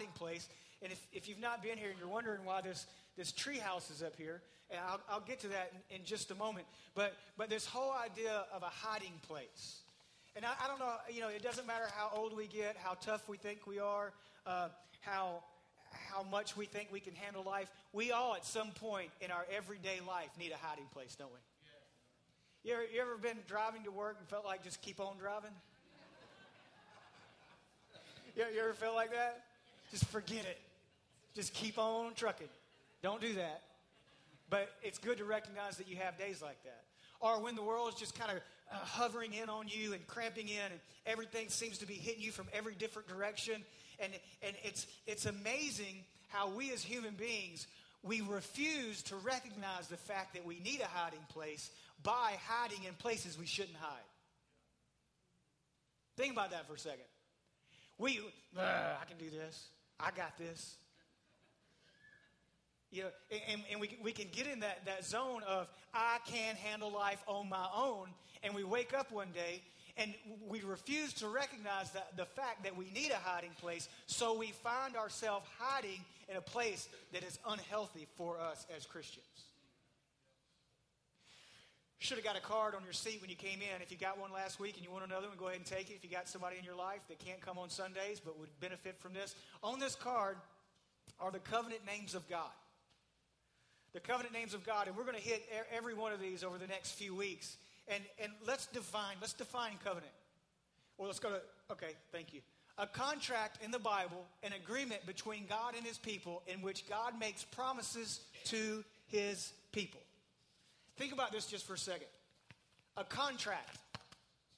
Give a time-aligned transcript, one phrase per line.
[0.00, 0.48] hiding place.
[0.82, 3.90] And if, if you've not been here and you're wondering why this, this tree house
[3.90, 7.14] is up here, and I'll, I'll get to that in, in just a moment, but,
[7.36, 9.80] but this whole idea of a hiding place.
[10.36, 12.94] And I, I don't know, you know, it doesn't matter how old we get, how
[12.94, 14.12] tough we think we are,
[14.46, 14.68] uh,
[15.00, 15.42] how,
[16.08, 17.70] how much we think we can handle life.
[17.92, 21.40] We all, at some point in our everyday life, need a hiding place, don't we?
[22.62, 25.50] You ever, you ever been driving to work and felt like just keep on driving?
[28.36, 29.44] you, you ever felt like that?
[29.90, 30.58] Just forget it.
[31.34, 32.48] Just keep on trucking.
[33.02, 33.62] Don't do that.
[34.48, 36.82] But it's good to recognize that you have days like that.
[37.20, 38.38] Or when the world is just kind of
[38.72, 42.32] uh, hovering in on you and cramping in, and everything seems to be hitting you
[42.32, 43.62] from every different direction.
[44.00, 47.66] And, and it's, it's amazing how we as human beings,
[48.02, 51.70] we refuse to recognize the fact that we need a hiding place
[52.02, 53.98] by hiding in places we shouldn't hide.
[56.16, 57.04] Think about that for a second.
[57.98, 58.20] We,
[58.56, 59.68] I can do this.
[60.02, 60.76] I got this.
[62.90, 63.08] You know,
[63.48, 67.22] and, and we, we can get in that, that zone of, I can handle life
[67.26, 68.08] on my own.
[68.42, 69.62] And we wake up one day
[69.96, 70.14] and
[70.48, 73.88] we refuse to recognize that, the fact that we need a hiding place.
[74.06, 79.26] So we find ourselves hiding in a place that is unhealthy for us as Christians.
[82.00, 83.82] Should have got a card on your seat when you came in.
[83.82, 85.90] If you got one last week and you want another one, go ahead and take
[85.90, 85.96] it.
[85.96, 88.96] If you got somebody in your life that can't come on Sundays but would benefit
[88.98, 90.38] from this, on this card
[91.20, 92.50] are the covenant names of God.
[93.92, 95.42] The covenant names of God, and we're going to hit
[95.76, 97.58] every one of these over the next few weeks.
[97.86, 100.12] And, and let's define, let's define covenant.
[100.96, 101.40] Well, let's go to,
[101.72, 102.40] okay, thank you.
[102.78, 107.18] A contract in the Bible, an agreement between God and his people in which God
[107.20, 110.00] makes promises to his people.
[111.00, 112.08] Think about this just for a second.
[112.98, 113.78] A contract,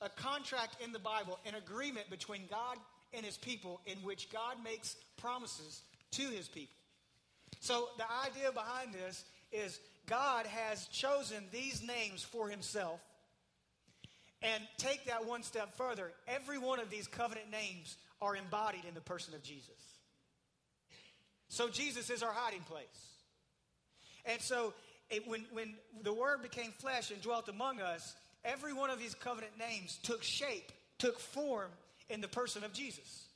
[0.00, 2.78] a contract in the Bible, an agreement between God
[3.14, 6.74] and his people in which God makes promises to his people.
[7.60, 12.98] So the idea behind this is God has chosen these names for himself.
[14.42, 16.10] And take that one step further.
[16.26, 19.68] Every one of these covenant names are embodied in the person of Jesus.
[21.50, 23.12] So Jesus is our hiding place.
[24.24, 24.74] And so
[25.12, 28.14] it, when, when the Word became flesh and dwelt among us,
[28.44, 31.70] every one of these covenant names took shape, took form
[32.08, 33.26] in the person of Jesus.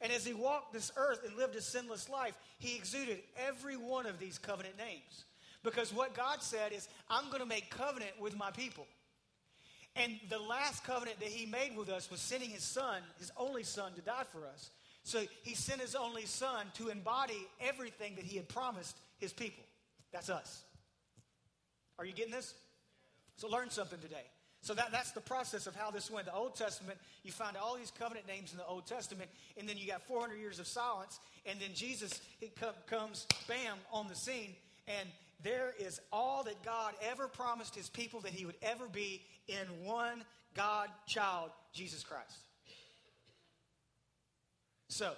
[0.00, 4.06] And as he walked this earth and lived a sinless life, he exuded every one
[4.06, 5.24] of these covenant names.
[5.64, 8.86] Because what God said is, I'm going to make covenant with my people.
[9.96, 13.64] And the last covenant that he made with us was sending his son, his only
[13.64, 14.70] son, to die for us.
[15.02, 19.64] So he sent his only son to embody everything that he had promised his people.
[20.12, 20.62] That's us.
[21.98, 22.54] Are you getting this?
[23.36, 24.24] So learn something today.
[24.60, 26.26] So that, that's the process of how this went.
[26.26, 29.76] The Old Testament, you find all these covenant names in the Old Testament, and then
[29.76, 34.16] you got 400 years of silence, and then Jesus he co- comes, bam, on the
[34.16, 34.54] scene,
[34.88, 35.08] and
[35.42, 39.66] there is all that God ever promised his people that he would ever be in
[39.84, 42.38] one God child, Jesus Christ.
[44.88, 45.12] So,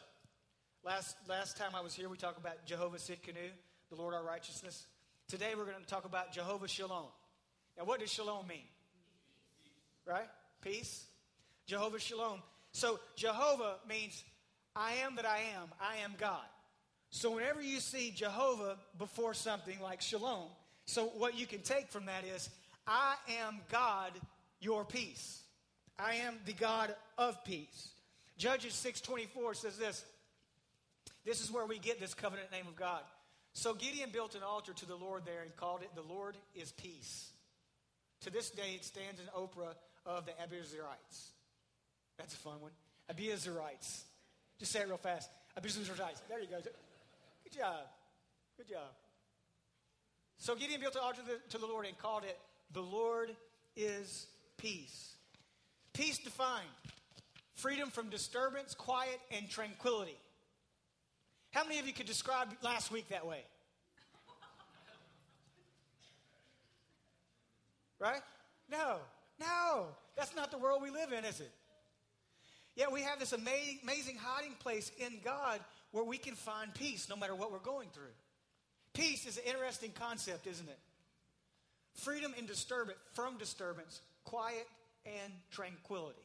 [0.85, 3.51] last, last time I was here, we talked about Jehovah Tsidkenu,
[3.89, 4.85] the Lord our righteousness.
[5.31, 7.07] Today we're going to talk about Jehovah Shalom.
[7.79, 8.65] Now, what does shalom mean?
[10.05, 10.27] Right?
[10.61, 11.05] Peace.
[11.67, 12.43] Jehovah Shalom.
[12.73, 14.25] So, Jehovah means
[14.75, 15.69] I am that I am.
[15.81, 16.43] I am God.
[17.11, 20.49] So, whenever you see Jehovah before something like Shalom,
[20.85, 22.51] so what you can take from that is
[22.85, 23.15] I
[23.45, 24.11] am God,
[24.59, 25.45] your peace.
[25.97, 27.91] I am the God of peace.
[28.37, 30.05] Judges 6:24 says this.
[31.25, 33.03] This is where we get this covenant name of God.
[33.61, 36.73] So Gideon built an altar to the Lord there and called it, The Lord is
[36.73, 37.29] Peace.
[38.23, 39.75] To this day, it stands in Ophrah
[40.07, 41.33] of the Abiezrites.
[42.17, 42.71] That's a fun one.
[43.13, 44.05] Abiezrites.
[44.59, 45.29] Just say it real fast.
[45.59, 46.23] Abiezrites.
[46.27, 46.57] There you go.
[46.63, 47.81] Good job.
[48.57, 48.89] Good job.
[50.39, 52.39] So Gideon built an altar to the, to the Lord and called it,
[52.73, 53.37] The Lord
[53.77, 55.17] is Peace.
[55.93, 56.65] Peace defined
[57.53, 60.17] freedom from disturbance, quiet, and tranquility.
[61.51, 63.43] How many of you could describe last week that way?
[67.99, 68.23] Right?
[68.71, 68.97] No,
[69.39, 69.87] no.
[70.17, 71.51] That's not the world we live in, is it?
[72.77, 75.61] Yet we have this amazing, amazing hiding place in God
[75.91, 78.15] where we can find peace no matter what we're going through.
[78.95, 80.79] Peace is an interesting concept, isn't it?
[81.95, 84.67] Freedom in disturbance, from disturbance, quiet
[85.05, 86.23] and tranquility.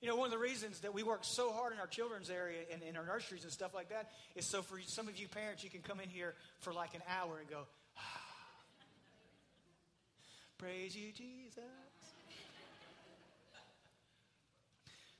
[0.00, 2.60] You know, one of the reasons that we work so hard in our children's area
[2.72, 5.64] and in our nurseries and stuff like that is so for some of you parents,
[5.64, 7.62] you can come in here for like an hour and go,
[7.96, 8.00] ah,
[10.58, 11.62] Praise you, Jesus.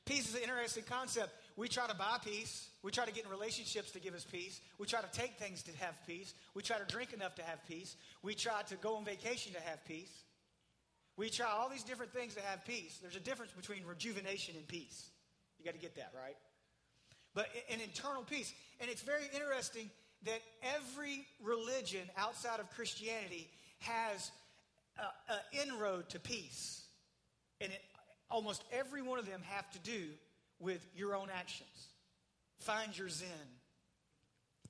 [0.05, 1.31] Peace is an interesting concept.
[1.57, 2.71] We try to buy peace.
[2.83, 4.61] We try to get in relationships to give us peace.
[4.79, 6.33] We try to take things to have peace.
[6.55, 7.95] We try to drink enough to have peace.
[8.23, 10.25] We try to go on vacation to have peace.
[11.19, 12.97] We try all these different things to have peace.
[13.03, 15.11] There's a difference between rejuvenation and peace.
[15.59, 16.37] You got to get that, right?
[17.35, 18.55] But an internal peace.
[18.81, 19.91] And it's very interesting
[20.25, 23.51] that every religion outside of Christianity
[23.81, 24.31] has
[25.29, 26.83] an inroad to peace.
[27.61, 27.81] And it,
[28.31, 30.05] almost every one of them have to do
[30.61, 31.89] with your own actions.
[32.61, 33.29] Find your zen,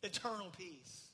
[0.02, 1.08] eternal peace.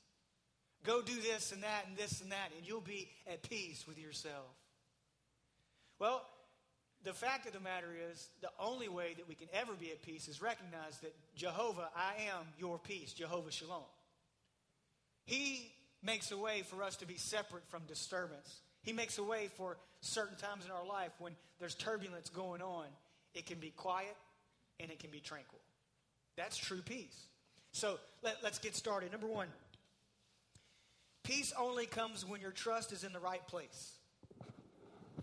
[0.84, 3.98] Go do this and that and this and that, and you'll be at peace with
[3.98, 4.46] yourself.
[6.04, 6.22] Well,
[7.02, 10.02] the fact of the matter is, the only way that we can ever be at
[10.02, 13.88] peace is recognize that Jehovah, I am your peace, Jehovah Shalom.
[15.24, 15.72] He
[16.02, 18.60] makes a way for us to be separate from disturbance.
[18.82, 22.84] He makes a way for certain times in our life when there's turbulence going on.
[23.32, 24.14] It can be quiet
[24.78, 25.60] and it can be tranquil.
[26.36, 27.18] That's true peace.
[27.72, 29.10] So let, us get started.
[29.10, 29.48] Number one,
[31.22, 33.92] peace only comes when your trust is in the right place.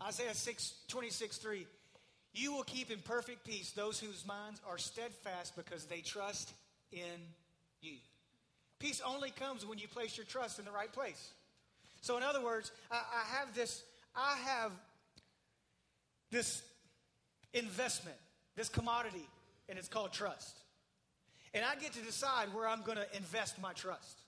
[0.06, 1.68] Isaiah 6, 26, 3.
[2.34, 6.54] You will keep in perfect peace those whose minds are steadfast because they trust
[6.92, 7.20] in
[7.82, 7.98] you.
[8.80, 11.34] Peace only comes when you place your trust in the right place.
[12.02, 13.84] So, in other words, I, I have this,
[14.16, 14.72] I have
[16.32, 16.64] this
[17.54, 18.18] investment,
[18.56, 19.28] this commodity,
[19.70, 20.58] and it's called trust.
[21.54, 24.22] And I get to decide where I'm going to invest my trust.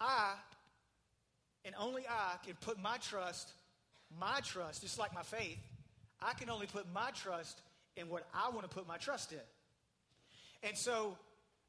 [0.00, 0.32] I,
[1.64, 3.52] and only I, can put my trust,
[4.18, 5.58] my trust, just like my faith,
[6.20, 7.60] I can only put my trust
[7.96, 9.38] in what I want to put my trust in.
[10.62, 11.16] And so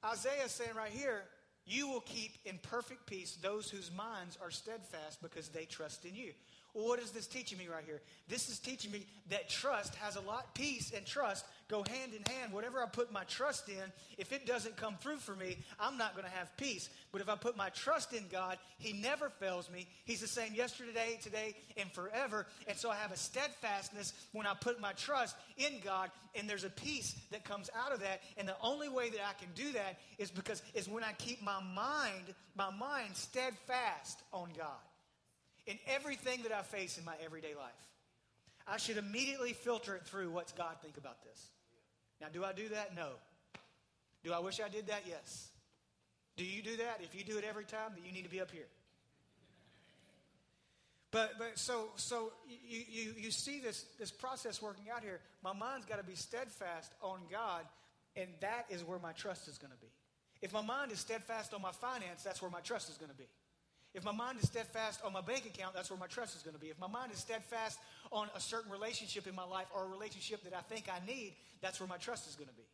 [0.03, 1.23] Isaiah is saying right here,
[1.65, 6.15] you will keep in perfect peace those whose minds are steadfast because they trust in
[6.15, 6.31] you.
[6.73, 8.01] Well, what is this teaching me right here?
[8.27, 12.21] This is teaching me that trust has a lot, peace and trust go hand in
[12.33, 12.53] hand.
[12.53, 16.13] Whatever I put my trust in, if it doesn't come through for me, I'm not
[16.15, 16.89] going to have peace.
[17.11, 19.87] But if I put my trust in God, He never fails me.
[20.05, 22.45] He's the same yesterday, today, and forever.
[22.67, 26.63] And so I have a steadfastness when I put my trust in God, and there's
[26.63, 28.21] a peace that comes out of that.
[28.37, 31.41] And the only way that I can do that is because is when I keep
[31.41, 34.67] my mind, my mind steadfast on God.
[35.65, 37.73] In everything that I face in my everyday life.
[38.67, 41.49] I should immediately filter it through what's God think about this.
[42.21, 42.95] Now, do I do that?
[42.95, 43.09] No.
[44.23, 45.03] Do I wish I did that?
[45.07, 45.49] Yes.
[46.37, 46.99] Do you do that?
[47.01, 48.67] If you do it every time, then you need to be up here.
[51.11, 52.33] But, but so, so
[52.67, 55.21] you, you, you see this, this process working out here.
[55.43, 57.63] My mind's got to be steadfast on God,
[58.17, 59.87] and that is where my trust is going to be.
[60.41, 63.17] If my mind is steadfast on my finance, that's where my trust is going to
[63.17, 63.27] be.
[63.95, 66.53] If my mind is steadfast on my bank account, that's where my trust is going
[66.53, 66.67] to be.
[66.67, 67.79] If my mind is steadfast
[68.11, 71.33] on a certain relationship in my life or a relationship that I think I need,
[71.61, 72.67] that's where my trust is going to be.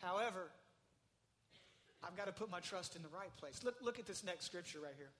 [0.00, 0.50] However,
[2.02, 3.60] I've got to put my trust in the right place.
[3.62, 5.10] Look, look at this next scripture right here.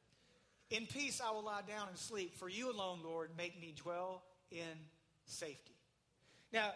[0.71, 4.23] In peace I will lie down and sleep, for you alone, Lord, make me dwell
[4.51, 4.81] in
[5.27, 5.76] safety.
[6.57, 6.71] Now,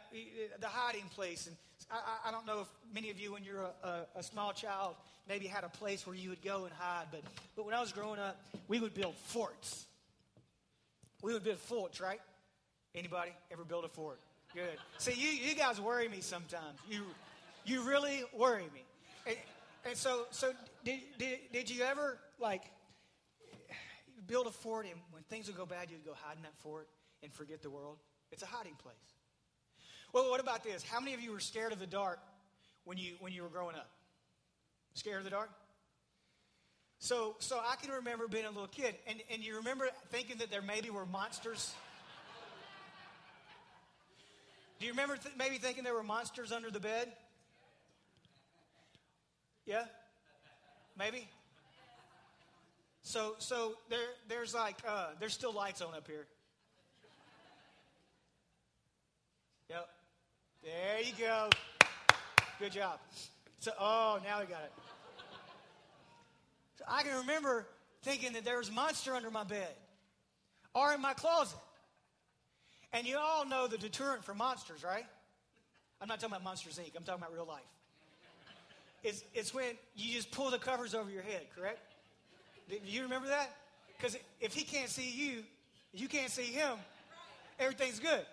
[0.60, 1.56] the hiding place, and
[1.90, 4.94] I, I don't know if many of you, when you're a, a, a, small child,
[5.26, 7.22] maybe had a place where you would go and hide, but,
[7.56, 8.38] but when I was growing up,
[8.68, 9.86] we would build forts.
[11.22, 12.20] We would build forts, right?
[12.94, 14.20] Anybody ever build a fort?
[14.52, 14.76] Good.
[14.98, 16.78] See, you, you guys worry me sometimes.
[16.86, 17.04] You,
[17.64, 18.84] you really worry me.
[19.26, 19.36] And,
[19.86, 20.52] and so, so
[20.84, 22.64] did, did, did you ever, like,
[24.26, 26.86] build a fort and when things would go bad, you'd go hide in that fort
[27.22, 27.96] and forget the world?
[28.30, 29.19] It's a hiding place.
[30.12, 30.82] Well, what about this?
[30.82, 32.18] How many of you were scared of the dark
[32.84, 33.88] when you when you were growing up?
[34.94, 35.50] Scared of the dark?
[36.98, 40.50] So so I can remember being a little kid, and, and you remember thinking that
[40.50, 41.72] there maybe were monsters.
[44.80, 47.12] Do you remember th- maybe thinking there were monsters under the bed?
[49.64, 49.84] Yeah?
[50.98, 51.28] Maybe?
[53.02, 56.26] So so there there's like uh, there's still lights on up here.
[60.62, 61.48] There you go.
[62.58, 62.98] Good job.
[63.60, 64.72] So, oh, now we got it.
[66.78, 67.66] So I can remember
[68.02, 69.74] thinking that there was a monster under my bed
[70.74, 71.58] or in my closet.
[72.92, 75.04] And you all know the deterrent for monsters, right?
[76.00, 77.60] I'm not talking about Monsters Inc., I'm talking about real life.
[79.02, 81.78] It's, it's when you just pull the covers over your head, correct?
[82.68, 83.54] Do you remember that?
[83.96, 85.42] Because if he can't see you,
[85.92, 86.78] you can't see him,
[87.58, 88.24] everything's good.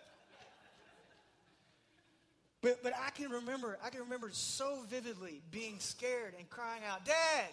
[2.67, 7.05] But, but I can remember, I can remember so vividly being scared and crying out,
[7.05, 7.45] Dad!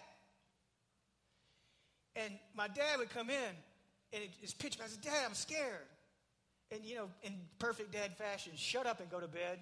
[2.16, 3.54] And my dad would come in
[4.12, 4.88] and it, it's pitch black.
[4.88, 5.87] I said, Dad, I'm scared.
[6.73, 9.61] And, you know, in perfect dad fashion, shut up and go to bed.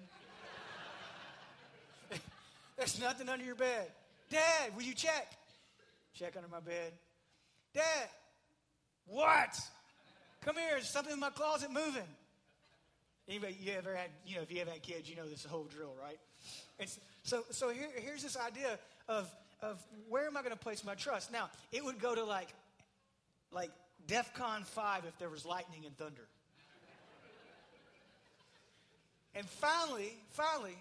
[2.75, 3.91] There's nothing under your bed.
[4.31, 5.33] Dad, will you check?
[6.15, 6.93] Check under my bed.
[7.75, 8.07] Dad,
[9.05, 9.55] what?
[10.41, 12.01] Come here, there's something in my closet moving.
[13.27, 15.63] Anybody, you ever had, you know, if you ever had kids, you know this whole
[15.63, 16.19] drill, right?
[16.79, 16.89] And
[17.23, 18.77] so, so here, here's this idea
[19.07, 19.29] of,
[19.61, 21.31] of where am I going to place my trust?
[21.31, 22.49] Now, it would go to like,
[23.51, 23.71] like
[24.07, 26.27] DEFCON 5 if there was lightning and thunder.
[29.35, 30.77] And finally, finally,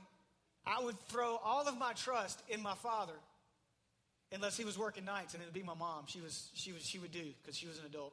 [0.67, 3.15] I would throw all of my trust in my father,
[4.31, 6.05] unless he was working nights, and it would be my mom.
[6.07, 8.13] She was, she was, she would do because she was an adult.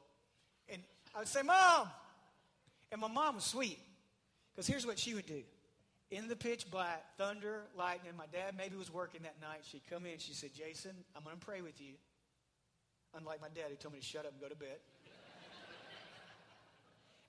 [0.68, 0.80] And
[1.14, 1.88] I would say, "Mom,"
[2.90, 3.78] and my mom was sweet
[4.54, 5.42] because here's what she would do:
[6.10, 8.12] in the pitch black, thunder, lightning.
[8.16, 9.60] My dad maybe was working that night.
[9.62, 10.18] She'd come in.
[10.18, 11.94] She said, "Jason, I'm going to pray with you."
[13.16, 14.78] Unlike my dad, who told me to shut up and go to bed.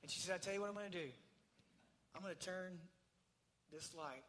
[0.01, 1.09] and she said, "I tell you what I'm going to do.
[2.15, 2.77] I'm going to turn
[3.71, 4.23] this light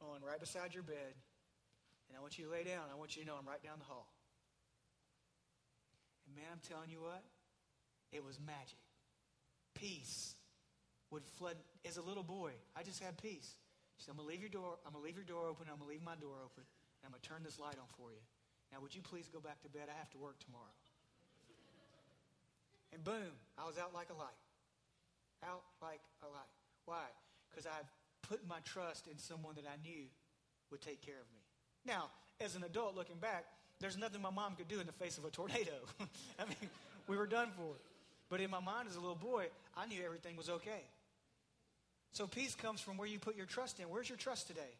[0.00, 1.14] on right beside your bed,
[2.08, 2.82] and I want you to lay down.
[2.92, 4.08] I want you to know I'm right down the hall.
[6.26, 7.22] And man, I'm telling you what,
[8.12, 8.78] it was magic.
[9.74, 10.33] Peace
[11.14, 11.56] would flood.
[11.86, 13.56] As a little boy, I just had peace.
[13.96, 15.90] She said, I'm gonna leave your door, I'm gonna leave your door open, I'm gonna
[15.90, 18.22] leave my door open, and I'm gonna turn this light on for you.
[18.74, 19.86] Now would you please go back to bed?
[19.86, 20.74] I have to work tomorrow.
[22.92, 24.38] And boom, I was out like a light.
[25.46, 26.52] Out like a light.
[26.84, 27.06] Why?
[27.54, 27.86] because I've
[28.28, 30.04] put my trust in someone that I knew
[30.70, 31.40] would take care of me.
[31.86, 33.44] Now, as an adult looking back,
[33.80, 35.72] there's nothing my mom could do in the face of a tornado.
[36.38, 36.70] I mean,
[37.06, 37.74] we were done for.
[38.28, 40.82] But in my mind as a little boy, I knew everything was okay.
[42.14, 43.86] So peace comes from where you put your trust in.
[43.90, 44.78] Where's your trust today?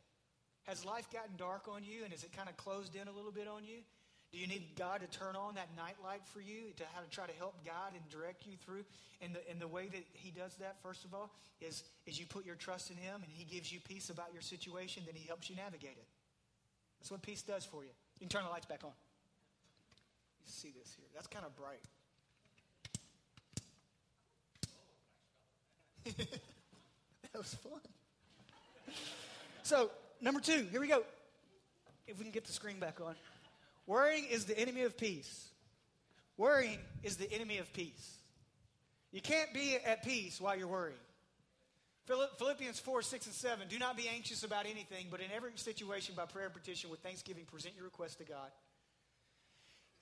[0.68, 3.32] Has life gotten dark on you and is it kind of closed in a little
[3.32, 3.82] bit on you?
[4.30, 7.26] Do you need God to turn on that nightlight for you to how to try
[7.26, 8.84] to help guide and direct you through?
[9.20, 12.26] And the, and the way that He does that, first of all, is, is you
[12.26, 15.26] put your trust in Him and He gives you peace about your situation, then He
[15.26, 16.06] helps you navigate it.
[17.00, 17.90] That's what peace does for you.
[17.90, 18.94] You can turn the lights back on.
[20.46, 21.06] You see this here.
[21.14, 21.82] That's kind of bright.
[27.34, 27.80] that was fun.
[29.64, 31.02] So, number two, here we go.
[32.06, 33.16] If we can get the screen back on.
[33.88, 35.48] Worrying is the enemy of peace.
[36.36, 38.18] Worrying is the enemy of peace.
[39.10, 40.96] You can't be at peace while you're worrying.
[42.06, 43.68] Philippians 4, 6, and 7.
[43.68, 47.00] Do not be anxious about anything, but in every situation, by prayer and petition, with
[47.00, 48.50] thanksgiving, present your request to God.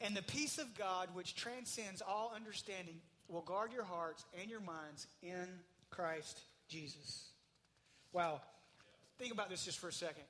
[0.03, 2.97] And the peace of God, which transcends all understanding,
[3.29, 5.47] will guard your hearts and your minds in
[5.89, 6.41] Christ
[6.73, 7.29] Jesus.
[8.12, 8.41] Wow.
[9.19, 10.25] Think about this just for a second.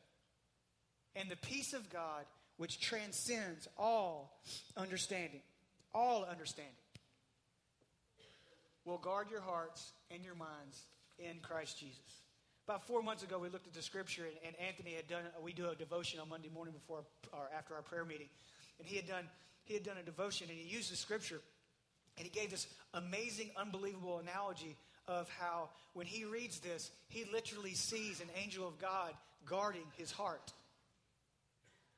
[1.15, 2.25] And the peace of God,
[2.57, 4.41] which transcends all
[4.77, 5.41] understanding,
[5.95, 6.75] all understanding,
[8.85, 10.83] will guard your hearts and your minds
[11.19, 12.23] in Christ Jesus.
[12.67, 15.23] About four months ago, we looked at the scripture, and, and Anthony had done.
[15.43, 18.29] We do a devotion on Monday morning before or after our prayer meeting,
[18.79, 19.25] and he had done
[19.65, 21.41] he had done a devotion, and he used the scripture,
[22.17, 24.77] and he gave this amazing, unbelievable analogy
[25.09, 29.13] of how when he reads this, he literally sees an angel of God
[29.45, 30.53] guarding his heart.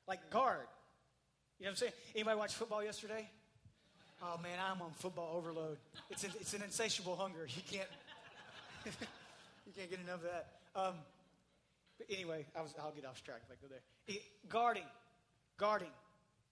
[0.07, 0.67] Like guard.
[1.59, 1.93] You know what I'm saying?
[2.15, 3.29] Anybody watch football yesterday?
[4.23, 5.79] Oh man, I'm on football overload.
[6.11, 7.47] It's, a, it's an insatiable hunger.
[7.49, 7.89] You can't
[9.67, 10.49] you can't get enough of that.
[10.77, 10.95] Um,
[11.99, 14.19] but anyway, I was, I'll get off track if I go there.
[14.49, 14.85] guarding,
[15.57, 15.91] guarding,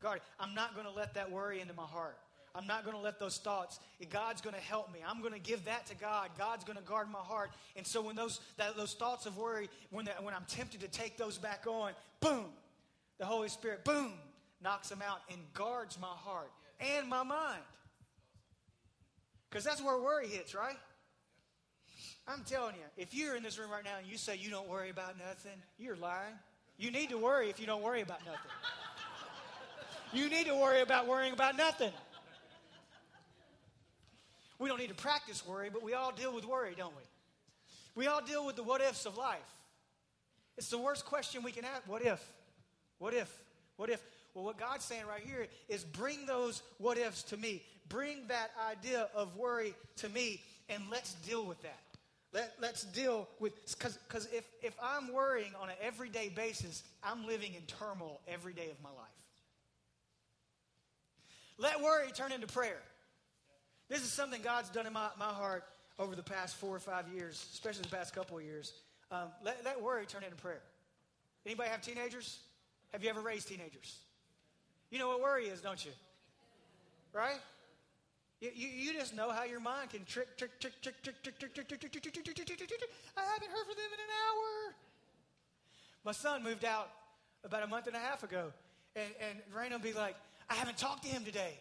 [0.00, 0.23] guarding.
[0.38, 2.16] I'm not going to let that worry into my heart.
[2.54, 3.80] I'm not going to let those thoughts.
[4.11, 4.99] God's going to help me.
[5.06, 6.30] I'm going to give that to God.
[6.37, 7.50] God's going to guard my heart.
[7.76, 11.16] And so when those that, those thoughts of worry, when when I'm tempted to take
[11.16, 12.47] those back on, boom,
[13.18, 14.12] the Holy Spirit, boom,
[14.62, 17.62] knocks them out and guards my heart and my mind.
[19.49, 20.76] Because that's where worry hits, right?
[22.26, 24.68] I'm telling you, if you're in this room right now and you say you don't
[24.68, 26.35] worry about nothing, you're lying.
[26.78, 28.50] You need to worry if you don't worry about nothing.
[30.12, 31.92] You need to worry about worrying about nothing.
[34.62, 37.02] We don't need to practice worry, but we all deal with worry, don't we?
[37.97, 39.40] We all deal with the what ifs of life.
[40.57, 41.83] It's the worst question we can ask.
[41.88, 42.25] What if?
[42.99, 43.37] What if?
[43.76, 44.00] What if?
[44.35, 47.61] Well, what God's saying right here is bring those what ifs to me.
[47.88, 51.81] Bring that idea of worry to me, and let's deal with that.
[52.33, 57.54] Let, let's deal with, because if, if I'm worrying on an everyday basis, I'm living
[57.54, 59.09] in turmoil every day of my life.
[61.59, 62.81] Let worry turn into prayer.
[63.92, 65.64] This is something God's done in my, my heart
[65.99, 68.72] over the past four or five years, especially the past couple of years.
[69.11, 70.62] Um, let, let worry turn into prayer.
[71.44, 72.38] Anybody have teenagers?
[72.92, 73.99] Have you ever raised teenagers?
[74.90, 75.90] You know what worry is, don't you?
[77.12, 77.37] Right?
[78.40, 81.38] You, you, you just know how your mind can trick, trick, trick, trick, trick, trick,
[81.38, 82.90] trick, trick, trick, trick, trick, trick, trick, trick, trick.
[83.14, 84.75] I haven't heard from them in an hour.
[86.02, 86.88] My son moved out
[87.44, 88.54] about a month and a half ago,
[88.96, 90.16] and, and Raina will be like,
[90.49, 91.58] I haven't talked to him today.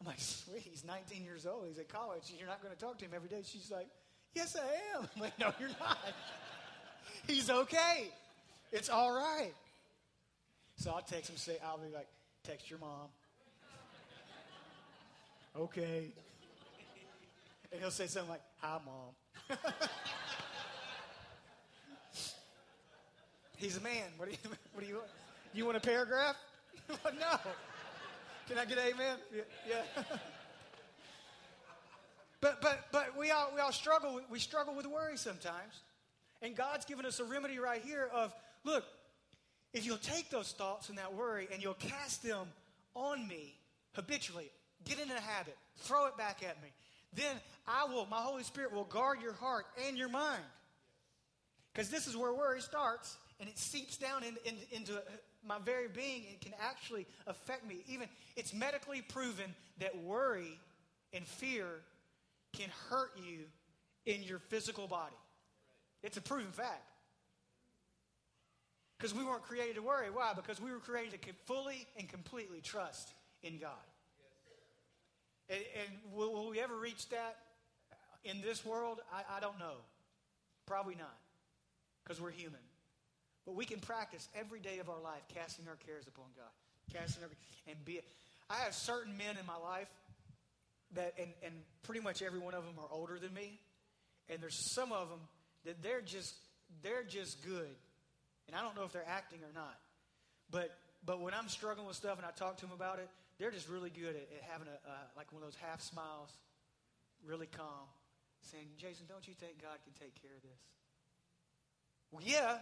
[0.00, 1.66] I'm like, sweet, he's 19 years old.
[1.68, 2.32] He's at college.
[2.38, 3.42] You're not going to talk to him every day.
[3.44, 3.88] She's like,
[4.34, 5.08] yes, I am.
[5.14, 5.98] I'm like, no, you're not.
[7.26, 8.10] he's okay.
[8.72, 9.52] It's all right.
[10.76, 12.08] So I'll text him, say, I'll be like,
[12.42, 13.08] text your mom.
[15.56, 16.10] okay.
[17.72, 19.58] And he'll say something like, hi, mom.
[23.56, 24.04] He's a man.
[24.16, 24.38] What do you,
[24.72, 25.00] what do you?
[25.52, 26.36] You want a paragraph?
[26.88, 27.38] no.
[28.48, 29.16] Can I get amen?
[29.34, 29.42] Yeah.
[29.68, 30.02] yeah.
[32.40, 35.80] but but but we all we all struggle we struggle with worry sometimes.
[36.42, 38.34] And God's given us a remedy right here of
[38.64, 38.84] look,
[39.72, 42.46] if you'll take those thoughts and that worry and you'll cast them
[42.94, 43.54] on me
[43.94, 44.50] habitually,
[44.84, 46.68] get in a habit, throw it back at me,
[47.14, 47.36] then
[47.66, 50.42] I will, my Holy Spirit will guard your heart and your mind.
[51.72, 55.02] Because this is where worry starts and it seeps down in, in, into
[55.46, 57.78] my very being, it can actually affect me.
[57.88, 60.58] Even it's medically proven that worry
[61.12, 61.66] and fear
[62.52, 63.40] can hurt you
[64.06, 65.16] in your physical body.
[66.02, 66.90] It's a proven fact.
[68.98, 70.08] Because we weren't created to worry.
[70.10, 70.32] Why?
[70.34, 73.70] Because we were created to fully and completely trust in God.
[75.48, 77.36] And, and will, will, we ever reach that
[78.24, 79.00] in this world?
[79.12, 79.74] I, I don't know.
[80.66, 81.16] Probably not.
[82.02, 82.60] Because we're human.
[83.44, 86.52] But we can practice every day of our life casting our cares upon God.
[86.92, 87.36] Casting every
[87.66, 88.00] and be
[88.48, 89.88] I have certain men in my life
[90.94, 93.58] that and, and pretty much every one of them are older than me.
[94.28, 95.20] And there's some of them
[95.64, 96.34] that they're just
[96.82, 97.76] they're just good.
[98.46, 99.78] And I don't know if they're acting or not.
[100.50, 100.70] But
[101.04, 103.08] but when I'm struggling with stuff and I talk to them about it,
[103.38, 106.30] they're just really good at, at having a uh, like one of those half smiles,
[107.26, 107.88] really calm,
[108.40, 110.60] saying, "Jason, don't you think God can take care of this?"
[112.10, 112.58] Well, yeah,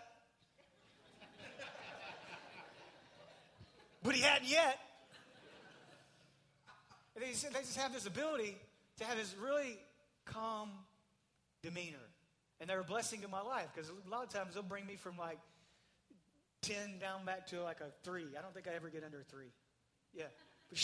[4.02, 4.78] but he hadn't yet.
[7.18, 8.56] They, just, they just have this ability
[8.98, 9.78] to have this really
[10.24, 10.70] calm
[11.62, 11.98] demeanor.
[12.60, 14.96] And they're a blessing to my life because a lot of times they'll bring me
[14.96, 15.38] from like
[16.62, 18.24] 10 down back to like a 3.
[18.38, 19.46] I don't think I ever get under a 3.
[20.14, 20.24] Yeah.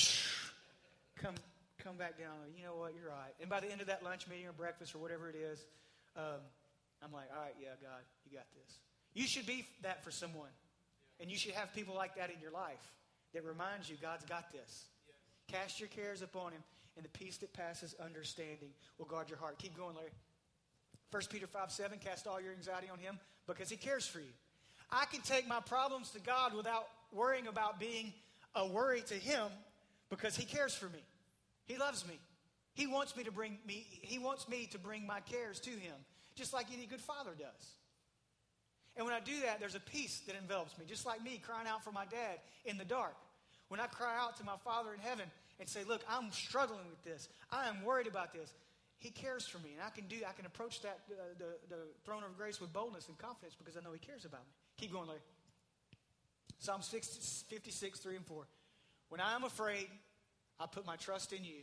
[1.17, 1.35] come,
[1.79, 2.53] come back down.
[2.57, 2.95] You know what?
[2.95, 3.33] You're right.
[3.41, 5.65] And by the end of that lunch meeting or breakfast or whatever it is,
[6.17, 6.43] um,
[7.03, 8.79] I'm like, all right, yeah, God, you got this.
[9.19, 10.55] You should be that for someone.
[11.19, 12.93] And you should have people like that in your life
[13.35, 14.85] that reminds you God's got this.
[15.49, 16.63] Cast your cares upon him,
[16.95, 19.59] and the peace that passes understanding will guard your heart.
[19.59, 20.13] Keep going, Larry.
[21.11, 24.31] 1 Peter 5 7, cast all your anxiety on him because he cares for you.
[24.93, 28.13] I can take my problems to God without worrying about being
[28.55, 29.49] a worry to him
[30.11, 31.03] because he cares for me.
[31.67, 32.21] He loves me.
[32.75, 35.97] He wants me to bring me, he wants me to bring my cares to him,
[36.37, 37.73] just like any good father does.
[38.99, 41.69] And when I do that, there's a peace that envelops me, just like me crying
[41.69, 43.15] out for my dad in the dark.
[43.69, 45.27] When I cry out to my Father in heaven
[45.61, 48.53] and say, Look, I'm struggling with this, I am worried about this,
[48.99, 49.71] He cares for me.
[49.75, 52.73] And I can do, I can approach that, uh, the, the throne of grace with
[52.73, 54.53] boldness and confidence because I know He cares about me.
[54.79, 55.21] Keep going, Larry.
[56.59, 58.47] Psalm 56, 3 and 4.
[59.11, 59.87] When I am afraid,
[60.59, 61.63] I put my trust in you.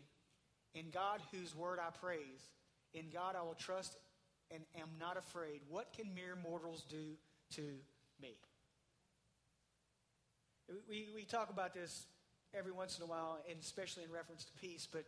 [0.74, 2.50] In God, whose word I praise,
[2.94, 3.98] in God I will trust
[4.52, 5.62] and am not afraid.
[5.70, 7.18] What can mere mortals do
[7.52, 7.62] to
[8.22, 8.36] me?
[10.90, 12.06] We, we talk about this
[12.58, 15.06] every once in a while, and especially in reference to peace, but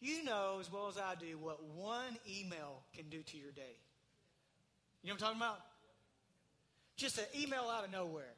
[0.00, 3.76] you know as well as I do what one email can do to your day.
[5.02, 5.60] You know what I'm talking about?
[6.96, 8.34] Just an email out of nowhere.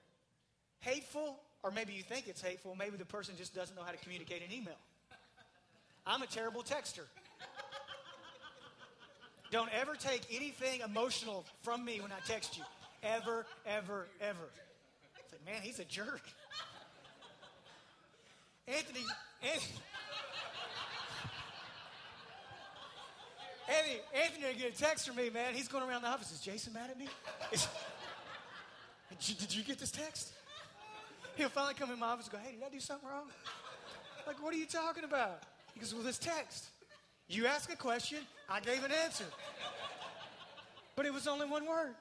[0.80, 3.98] Hateful, or maybe you think it's hateful, maybe the person just doesn't know how to
[3.98, 4.78] communicate an email.
[6.06, 7.04] I'm a terrible texter.
[9.50, 12.64] Don't ever take anything emotional from me when I text you.
[13.02, 14.48] Ever, ever, ever.
[15.18, 16.22] It's like, man, he's a jerk.
[18.68, 19.04] Anthony,
[19.42, 19.80] Anthony,
[23.68, 25.54] Anthony, Anthony get a text from me, man.
[25.54, 26.32] He's going around the office.
[26.32, 27.08] Is Jason mad at me?
[27.52, 27.66] Is,
[29.08, 30.32] did, you, did you get this text?
[31.36, 33.28] He'll finally come in my office and go, hey, did I do something wrong?
[34.26, 35.42] Like, what are you talking about?
[35.74, 36.66] He goes, well, this text.
[37.28, 39.24] You ask a question, I gave an answer.
[40.96, 41.94] But it was only one word.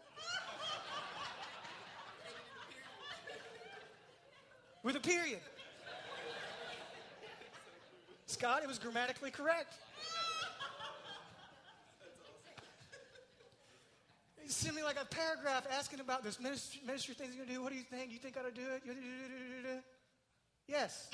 [4.83, 5.39] with a period.
[8.25, 9.73] Scott, it was grammatically correct.
[14.41, 17.53] He sent me like a paragraph asking about this ministry, ministry thing he's going to
[17.53, 17.61] do.
[17.61, 18.11] What do you think?
[18.11, 19.83] You think I ought to do it?
[20.67, 21.09] Yes.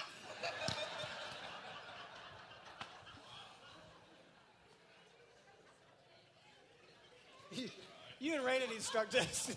[7.51, 7.69] you,
[8.19, 9.55] you and Raina need to start this.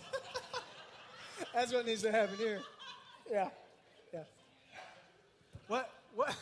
[1.55, 2.61] That's what needs to happen here.
[3.31, 3.49] Yeah.
[5.69, 6.35] What, what,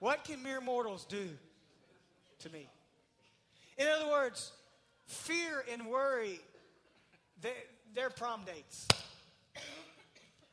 [0.00, 1.28] what can mere mortals do
[2.40, 2.68] to me?
[3.78, 4.52] In other words,
[5.06, 6.40] fear and worry,
[7.40, 7.52] they,
[7.94, 8.88] they're prom dates.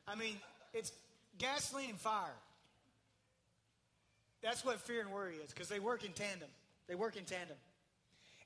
[0.07, 0.35] I mean,
[0.73, 0.91] it's
[1.37, 2.35] gasoline and fire.
[4.41, 6.49] That's what fear and worry is because they work in tandem.
[6.87, 7.57] They work in tandem.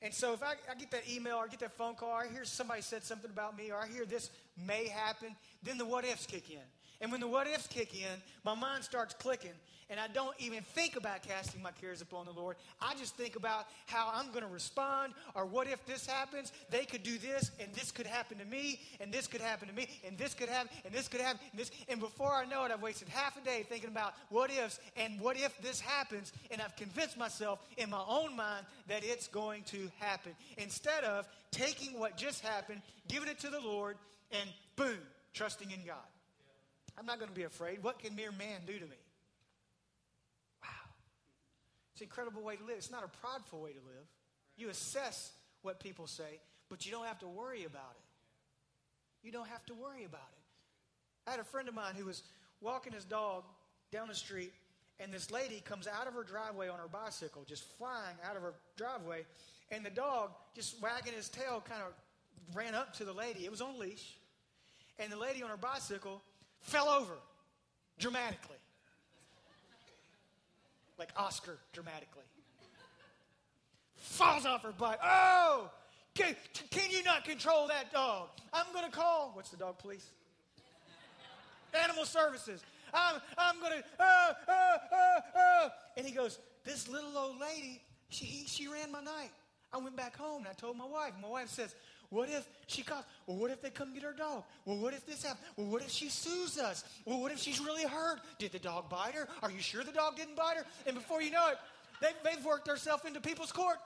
[0.01, 2.23] And so if I, I, get that email or I get that phone call, or
[2.23, 4.30] I hear somebody said something about me, or I hear this
[4.67, 6.58] may happen, then the what ifs kick in.
[7.01, 9.51] And when the what ifs kick in, my mind starts clicking,
[9.89, 12.55] and I don't even think about casting my cares upon the Lord.
[12.81, 16.51] I just think about how I'm going to respond, or what if this happens?
[16.71, 19.73] They could do this, and this could happen to me, and this could happen to
[19.73, 21.69] me, and this could happen, and this could happen, and this.
[21.89, 25.19] And before I know it, I've wasted half a day thinking about what ifs, and
[25.19, 29.63] what if this happens, and I've convinced myself in my own mind that it's going
[29.63, 30.31] to happen.
[30.58, 33.97] Instead of taking what just happened, giving it to the Lord,
[34.31, 34.97] and boom,
[35.34, 35.97] trusting in God.
[36.97, 37.84] I'm not going to be afraid.
[37.84, 38.97] What can mere man do to me?
[40.63, 40.69] Wow.
[41.93, 42.77] It's an incredible way to live.
[42.77, 44.08] It's not a prideful way to live.
[44.58, 45.31] You assess
[45.62, 49.25] what people say, but you don't have to worry about it.
[49.25, 50.43] You don't have to worry about it.
[51.27, 52.23] I had a friend of mine who was
[52.62, 53.43] walking his dog
[53.91, 54.53] down the street,
[54.99, 58.43] and this lady comes out of her driveway on her bicycle, just flying out of
[58.43, 59.25] her driveway,
[59.71, 63.45] and the dog, just wagging his tail, kind of ran up to the lady.
[63.45, 64.17] It was on leash.
[64.99, 66.21] And the lady on her bicycle
[66.65, 67.13] fell over
[67.99, 68.58] dramatically.
[70.97, 72.23] Like Oscar dramatically.
[73.97, 74.99] Falls off her bike.
[75.04, 75.69] Oh!
[76.13, 76.36] Can,
[76.69, 78.30] can you not control that dog?
[78.54, 79.32] I'm going to call.
[79.34, 80.10] What's the dog police?
[81.73, 82.63] Animal services.
[82.93, 83.84] I'm, I'm going to.
[83.99, 85.69] Uh, uh, uh, uh.
[85.97, 89.32] And he goes, This little old lady, she, she ran my night.
[89.73, 91.12] I went back home and I told my wife.
[91.21, 91.75] My wife says,
[92.10, 93.04] what if she calls?
[93.28, 94.44] Well, what if they come get her dog?
[94.65, 95.46] Well, what if this happens?
[95.58, 96.84] Well, what if she sues us?
[97.06, 98.20] Well, what if she's really hurt?
[98.39, 99.28] Did the dog bite her?
[99.41, 100.65] Are you sure the dog didn't bite her?
[100.86, 101.58] And before you know it,
[102.02, 103.78] they've, they've worked themselves into people's court.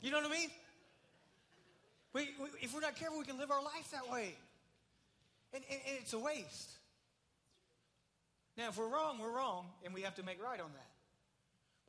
[0.00, 0.50] You know what I mean?
[2.12, 4.34] We, we, if we're not careful, we can live our life that way.
[5.54, 6.72] And, and, and it's a waste.
[8.58, 10.91] Now, if we're wrong, we're wrong, and we have to make right on that.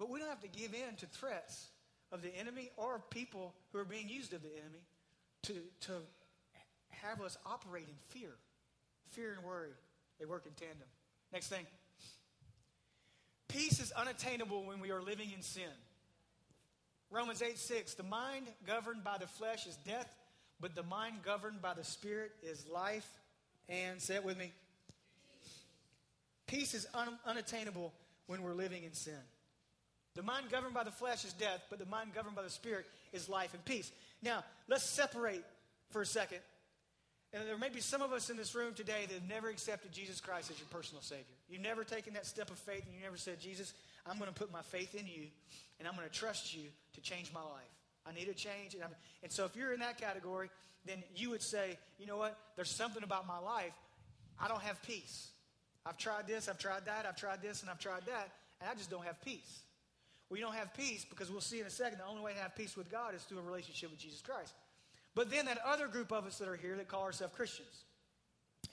[0.04, 1.70] But we don't have to give in to threats
[2.12, 4.84] of the enemy or people who are being used of the enemy
[5.44, 5.54] to,
[5.88, 5.94] to
[6.89, 8.32] have us operate in fear.
[9.12, 9.70] Fear and worry,
[10.20, 10.89] they work in tandem.
[11.32, 11.66] Next thing
[13.48, 15.72] peace is unattainable when we are living in sin.
[17.10, 20.13] Romans 8 6, the mind governed by the flesh is death,
[20.60, 23.08] but the mind governed by the spirit is life.
[23.70, 24.52] And say it with me.
[26.46, 27.94] Peace is un- unattainable
[28.28, 29.13] when we're living in sin.
[30.15, 32.86] The mind governed by the flesh is death, but the mind governed by the spirit
[33.12, 33.91] is life and peace.
[34.21, 35.43] Now, let's separate
[35.89, 36.39] for a second.
[37.34, 39.91] And there may be some of us in this room today that have never accepted
[39.91, 41.23] Jesus Christ as your personal Savior.
[41.49, 43.73] You've never taken that step of faith and you never said, Jesus,
[44.06, 45.26] I'm going to put my faith in you
[45.80, 47.73] and I'm going to trust you to change my life.
[48.06, 48.76] I need a change.
[48.76, 48.84] And,
[49.23, 50.52] and so if you're in that category,
[50.86, 52.38] then you would say, you know what?
[52.56, 53.73] There's something about my life.
[54.39, 55.30] I don't have peace.
[55.86, 58.30] I've tried this, I've tried that, I've tried this, and I've tried that,
[58.62, 59.63] and I just don't have peace.
[60.34, 62.56] We don't have peace because we'll see in a second the only way to have
[62.56, 64.56] peace with God is through a relationship with Jesus Christ.
[65.13, 67.84] But then that other group of us that are here that call ourselves Christians,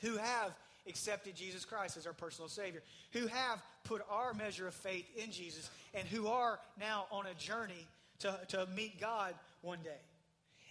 [0.00, 0.54] who have
[0.88, 5.32] accepted Jesus Christ as our personal Savior, who have put our measure of faith in
[5.32, 7.86] Jesus, and who are now on a journey
[8.20, 10.00] to, to meet God one day.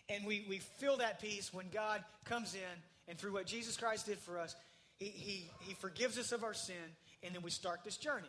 [0.10, 4.08] And we, we feel that peace when God comes in, and through what Jesus Christ
[4.08, 4.56] did for us,
[4.97, 6.75] he, he, he forgives us of our sin,
[7.21, 8.25] and then we start this journey.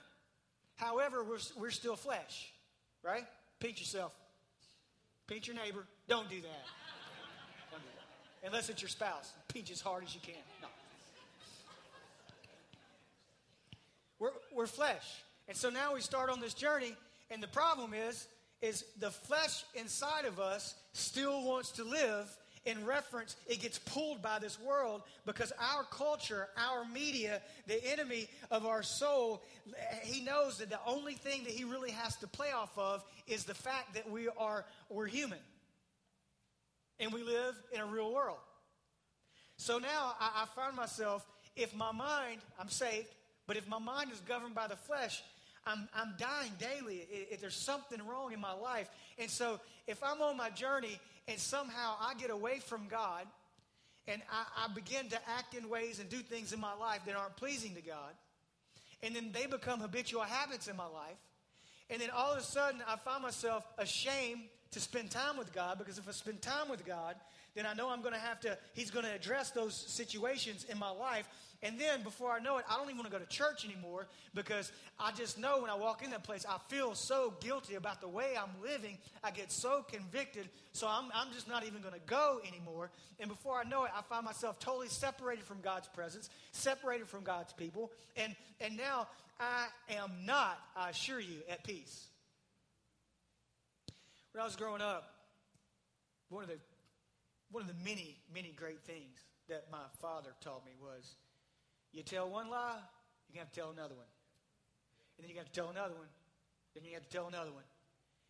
[0.81, 2.51] However, we're, we're still flesh,
[3.05, 3.27] right?
[3.59, 4.12] Pinch yourself.
[5.27, 5.85] Pinch your neighbor.
[6.09, 6.64] Don't do that.
[7.71, 8.47] Don't do that.
[8.47, 9.35] Unless it's your spouse.
[9.49, 10.40] Pinch as hard as you can.
[10.62, 10.69] No.
[14.19, 15.23] We're, we're flesh.
[15.49, 16.97] And so now we start on this journey,
[17.31, 18.27] and the problem is,
[18.62, 22.35] is the flesh inside of us still wants to live
[22.66, 28.29] in reference, it gets pulled by this world because our culture, our media, the enemy
[28.51, 29.42] of our soul,
[30.03, 33.44] he knows that the only thing that he really has to play off of is
[33.44, 35.38] the fact that we are we're human.
[36.99, 38.37] And we live in a real world.
[39.57, 43.09] So now I, I find myself, if my mind, I'm saved,
[43.46, 45.23] but if my mind is governed by the flesh,
[45.66, 47.07] I'm, I'm dying daily.
[47.11, 48.88] If there's something wrong in my life.
[49.18, 50.99] And so if I'm on my journey
[51.31, 53.27] and somehow I get away from God
[54.09, 57.14] and I, I begin to act in ways and do things in my life that
[57.14, 58.12] aren't pleasing to God,
[59.03, 61.16] and then they become habitual habits in my life,
[61.88, 65.78] And then all of a sudden, I find myself ashamed to spend time with God
[65.78, 67.16] because if I spend time with God,
[67.54, 70.78] then I know I'm going to have to, He's going to address those situations in
[70.78, 71.28] my life.
[71.62, 74.06] And then before I know it, I don't even want to go to church anymore
[74.35, 78.00] because I just know when I walk in that place, I feel so guilty about
[78.00, 78.96] the way I'm living.
[79.22, 82.90] I get so convicted, so I'm, I'm just not even going to go anymore.
[83.18, 87.24] And before I know it, I find myself totally separated from God's presence, separated from
[87.24, 87.90] God's people.
[88.16, 92.10] And, and now I am not, I assure you, at peace.
[94.33, 95.12] When I was growing up,
[96.29, 96.59] one of the
[97.51, 101.16] one of the many, many great things that my father taught me was
[101.93, 102.79] you tell one lie,
[103.33, 104.07] you have to tell another one.
[105.16, 106.07] And then you have to tell another one.
[106.75, 107.64] Then you have to tell another one.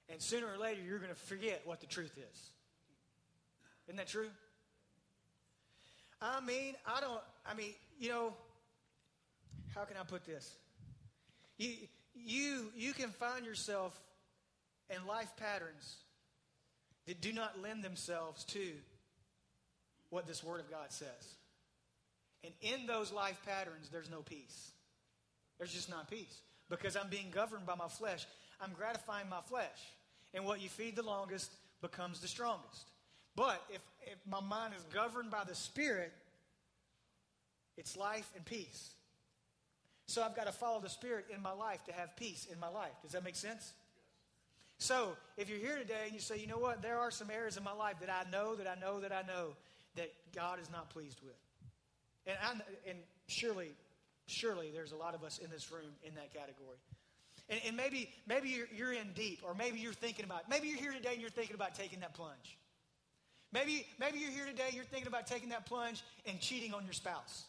[0.09, 2.51] And sooner or later, you're going to forget what the truth is.
[3.87, 4.31] Isn't that true?
[6.23, 8.33] I mean, I don't, I mean, you know,
[9.75, 10.57] how can I put this?
[11.59, 11.75] You,
[12.15, 13.99] you, you can find yourself
[14.94, 15.96] in life patterns
[17.07, 18.72] that do not lend themselves to
[20.11, 21.37] what this Word of God says.
[22.44, 24.70] And in those life patterns, there's no peace.
[25.59, 28.26] There's just not peace because I'm being governed by my flesh.
[28.61, 29.66] I'm gratifying my flesh.
[30.33, 31.50] And what you feed the longest
[31.81, 32.90] becomes the strongest.
[33.37, 36.12] But if, if my mind is governed by the Spirit,
[37.76, 38.90] it's life and peace.
[40.07, 42.68] So I've got to follow the Spirit in my life to have peace in my
[42.68, 42.92] life.
[43.03, 43.72] Does that make sense?
[44.81, 47.59] So if you're here today and you say, you know what, there are some areas
[47.59, 49.49] in my life that I know, that I know, that I know
[49.97, 51.37] that God is not pleased with.
[52.27, 52.53] And, I,
[52.88, 53.69] and surely,
[54.27, 56.79] surely there's a lot of us in this room in that category.
[57.51, 60.79] And, and maybe, maybe you're, you're in deep, or maybe you're thinking about, maybe you're
[60.79, 62.57] here today and you're thinking about taking that plunge.
[63.53, 66.95] Maybe, maybe you're here today, you're thinking about taking that plunge and cheating on your
[66.95, 67.45] spouse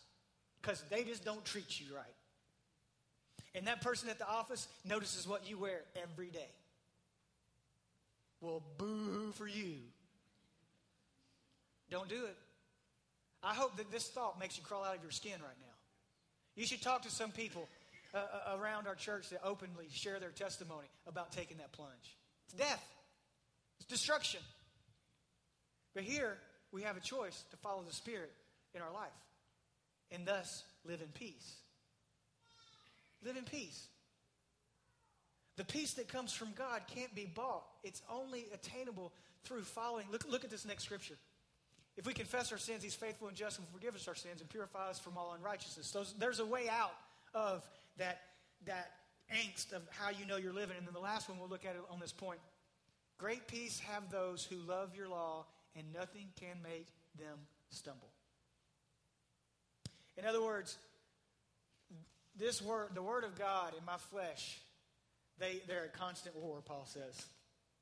[0.61, 2.03] because they just don't treat you right.
[3.55, 6.49] And that person at the office notices what you wear every day.
[8.41, 9.75] Well, boo hoo for you.
[11.89, 12.35] Don't do it.
[13.43, 15.75] I hope that this thought makes you crawl out of your skin right now.
[16.55, 17.69] You should talk to some people
[18.13, 22.17] uh, uh, around our church that openly share their testimony about taking that plunge.
[22.45, 22.83] It's death,
[23.79, 24.41] it's destruction.
[25.93, 26.37] But here,
[26.71, 28.31] we have a choice to follow the Spirit
[28.73, 29.09] in our life
[30.11, 31.55] and thus live in peace.
[33.23, 33.87] Live in peace.
[35.61, 37.61] The peace that comes from God can't be bought.
[37.83, 40.07] It's only attainable through following.
[40.11, 41.13] Look, look at this next scripture.
[41.97, 44.41] If we confess our sins, He's faithful and just and will forgive us our sins
[44.41, 45.85] and purify us from all unrighteousness.
[45.85, 46.95] So there's a way out
[47.35, 47.63] of
[47.99, 48.21] that,
[48.65, 48.89] that
[49.31, 50.77] angst of how you know you're living.
[50.79, 52.39] And then the last one we'll look at it on this point.
[53.19, 55.45] Great peace have those who love your law,
[55.75, 56.87] and nothing can make
[57.19, 57.37] them
[57.69, 58.09] stumble.
[60.17, 60.75] In other words,
[62.35, 64.59] this word, the word of God in my flesh,
[65.39, 67.25] they, they're at constant war, Paul says.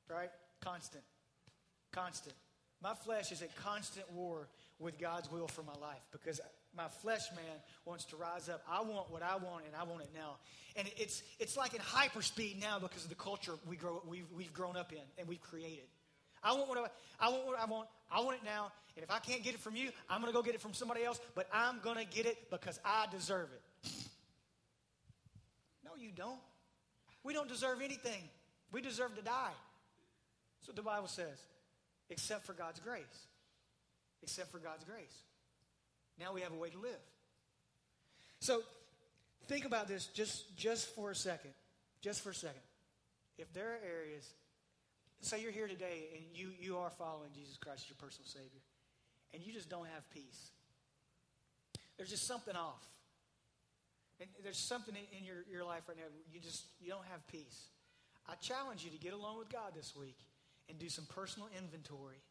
[0.09, 0.29] Right?
[0.61, 1.03] Constant.
[1.91, 2.35] Constant.
[2.81, 4.47] My flesh is at constant war
[4.79, 6.39] with God's will for my life because
[6.75, 8.61] my flesh man wants to rise up.
[8.69, 10.37] I want what I want and I want it now.
[10.75, 14.53] And it's, it's like in hyperspeed now because of the culture we grow, we've, we've
[14.53, 15.85] grown up in and we've created.
[16.41, 17.89] I want what I, I want what I want.
[18.11, 18.71] I want it now.
[18.95, 20.73] And if I can't get it from you, I'm going to go get it from
[20.73, 23.89] somebody else, but I'm going to get it because I deserve it.
[25.85, 26.39] no, you don't.
[27.23, 28.21] We don't deserve anything.
[28.71, 29.51] We deserve to die.
[30.59, 31.39] That's what the Bible says
[32.09, 33.27] except for God's grace.
[34.23, 35.23] Except for God's grace.
[36.19, 36.99] Now we have a way to live.
[38.39, 38.61] So
[39.47, 41.51] think about this just, just for a second.
[42.01, 42.61] Just for a second.
[43.37, 44.33] If there are areas,
[45.21, 48.61] say you're here today and you, you are following Jesus Christ as your personal Savior,
[49.33, 50.51] and you just don't have peace.
[51.97, 52.83] There's just something off.
[54.19, 57.67] And there's something in, your, your life right now, you just you don't have peace.
[58.27, 60.17] I challenge you to get along with God this week
[60.67, 62.21] and do some personal inventory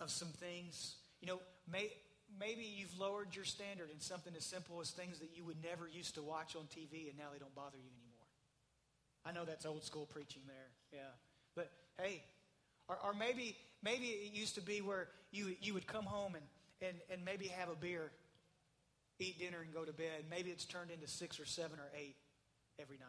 [0.00, 0.96] of some things.
[1.20, 1.92] You know, may,
[2.40, 5.88] maybe you've lowered your standard in something as simple as things that you would never
[5.88, 8.08] used to watch on TV and now they don't bother you anymore.
[9.24, 11.12] I know that's old school preaching there, yeah.
[11.54, 12.22] But hey,
[12.88, 16.44] or, or maybe maybe it used to be where you you would come home and,
[16.80, 18.10] and, and maybe have a beer,
[19.18, 20.24] eat dinner, and go to bed.
[20.30, 22.16] Maybe it's turned into six or seven or eight
[22.80, 23.08] every night.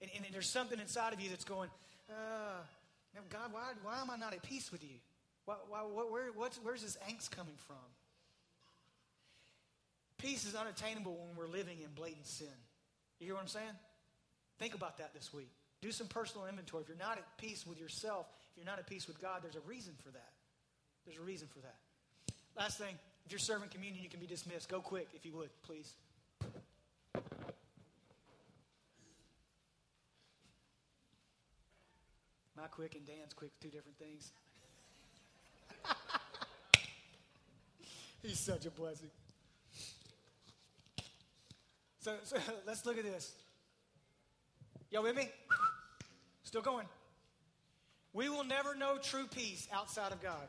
[0.00, 1.70] And, and there's something inside of you that's going,
[2.10, 2.62] uh,
[3.30, 4.96] God, why, why am I not at peace with you?
[5.44, 6.30] Why, why, where,
[6.62, 7.76] where's this angst coming from?
[10.18, 12.48] Peace is unattainable when we're living in blatant sin.
[13.18, 13.76] You hear what I'm saying?
[14.58, 15.50] Think about that this week.
[15.80, 16.82] Do some personal inventory.
[16.82, 19.56] If you're not at peace with yourself, if you're not at peace with God, there's
[19.56, 20.32] a reason for that.
[21.06, 21.76] There's a reason for that.
[22.56, 22.98] Last thing,
[23.28, 24.70] if you're serving communion, you can be dismissed.
[24.70, 25.92] Go quick, if you would, please.
[32.56, 34.32] My quick and Dan's quick, two different things.
[38.22, 39.10] He's such a blessing.
[42.00, 43.34] So, so let's look at this.
[44.90, 45.28] Y'all with me?
[46.44, 46.86] Still going.
[48.14, 50.48] We will never know true peace outside of God.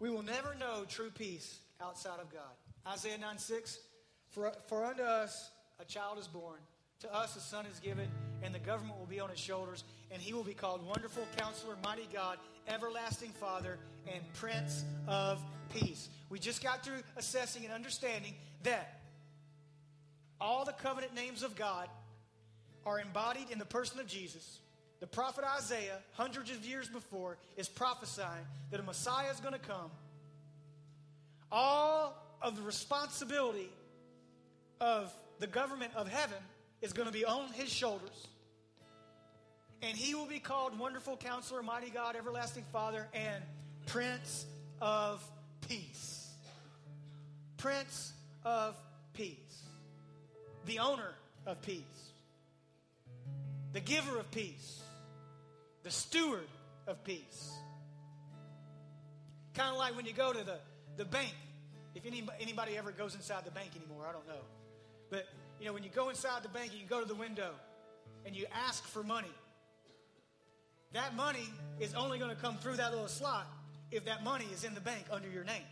[0.00, 2.52] We will never know true peace outside of God.
[2.86, 3.78] Isaiah 9 6
[4.30, 6.58] For, for unto us a child is born,
[7.00, 8.08] to us a son is given,
[8.42, 11.76] and the government will be on his shoulders, and he will be called Wonderful Counselor,
[11.82, 13.78] Mighty God, Everlasting Father,
[14.12, 15.40] and Prince of
[15.74, 16.08] Peace.
[16.30, 19.00] We just got through assessing and understanding that
[20.40, 21.88] all the covenant names of God
[22.86, 24.60] are embodied in the person of Jesus.
[25.00, 29.58] The prophet Isaiah, hundreds of years before, is prophesying that a Messiah is going to
[29.58, 29.90] come.
[31.56, 33.70] All of the responsibility
[34.80, 36.38] of the government of heaven
[36.82, 38.26] is going to be on his shoulders.
[39.80, 43.40] And he will be called Wonderful Counselor, Mighty God, Everlasting Father, and
[43.86, 44.46] Prince
[44.80, 45.22] of
[45.68, 46.28] Peace.
[47.56, 48.12] Prince
[48.44, 48.74] of
[49.12, 49.36] Peace.
[50.66, 51.12] The owner
[51.46, 51.84] of peace.
[53.74, 54.80] The giver of peace.
[55.84, 56.48] The steward
[56.88, 57.52] of peace.
[59.54, 60.58] Kind of like when you go to the,
[60.96, 61.32] the bank.
[61.94, 64.42] If anybody, anybody ever goes inside the bank anymore, I don't know.
[65.10, 65.26] But,
[65.60, 67.50] you know, when you go inside the bank and you go to the window
[68.26, 69.32] and you ask for money,
[70.92, 73.46] that money is only going to come through that little slot
[73.90, 75.62] if that money is in the bank under your name.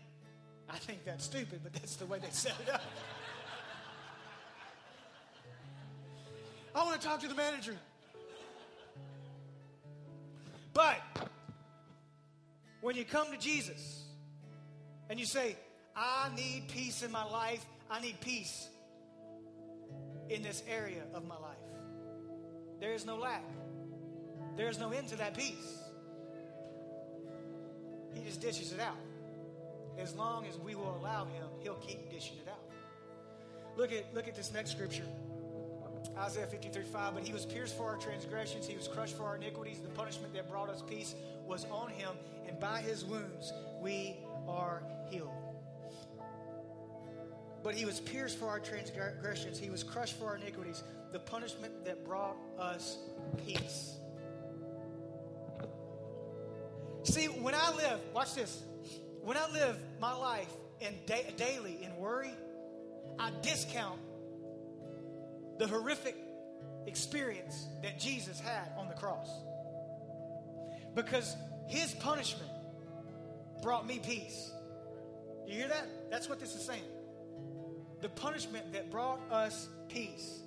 [0.68, 2.82] I think that's stupid, but that's the way they set it up.
[6.74, 7.76] I want to talk to the manager.
[10.72, 11.00] But
[12.80, 14.04] when you come to Jesus
[15.10, 15.56] and you say,
[15.96, 18.68] I need peace in my life, I need peace
[20.28, 21.56] in this area of my life,
[22.80, 23.44] there is no lack.
[24.56, 25.78] There is no end to that peace.
[28.12, 28.96] He just dishes it out.
[29.98, 32.58] As long as we will allow him, he'll keep dishing it out.
[33.76, 35.06] Look at, look at this next scripture.
[36.18, 37.14] Isaiah 53 5.
[37.14, 39.78] But he was pierced for our transgressions, he was crushed for our iniquities.
[39.80, 41.14] The punishment that brought us peace
[41.46, 42.10] was on him,
[42.46, 44.16] and by his wounds we
[44.48, 45.41] are healed.
[47.62, 50.82] But he was pierced for our transgressions, he was crushed for our iniquities.
[51.12, 52.96] The punishment that brought us
[53.46, 53.96] peace.
[57.04, 58.62] See, when I live, watch this.
[59.22, 62.32] When I live my life in da- daily in worry,
[63.18, 64.00] I discount
[65.58, 66.16] the horrific
[66.86, 69.28] experience that Jesus had on the cross.
[70.94, 71.36] Because
[71.68, 72.50] his punishment
[73.62, 74.50] brought me peace.
[75.46, 75.86] You hear that?
[76.10, 76.82] That's what this is saying.
[78.02, 80.40] The punishment that brought us peace.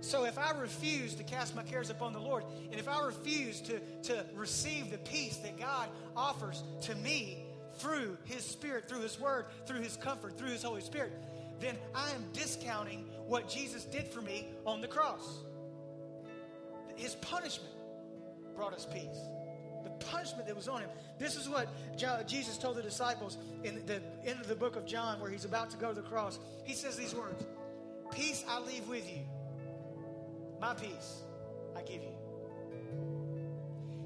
[0.00, 3.60] So if I refuse to cast my cares upon the Lord, and if I refuse
[3.62, 7.44] to, to receive the peace that God offers to me
[7.78, 11.12] through His Spirit, through His Word, through His comfort, through His Holy Spirit,
[11.58, 15.38] then I am discounting what Jesus did for me on the cross.
[16.96, 17.72] His punishment
[18.54, 19.18] brought us peace.
[19.84, 20.90] The punishment that was on him.
[21.18, 21.68] This is what
[22.26, 25.70] Jesus told the disciples in the end of the book of John, where he's about
[25.70, 26.38] to go to the cross.
[26.64, 27.44] He says these words
[28.12, 29.22] Peace I leave with you,
[30.60, 31.22] my peace
[31.76, 32.14] I give you.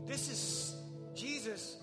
[0.06, 0.76] This is,
[1.14, 1.76] Jesus